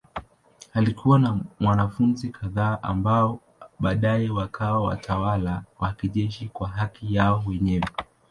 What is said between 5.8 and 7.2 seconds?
kijeshi kwa haki